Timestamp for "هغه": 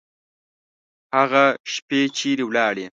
1.17-1.43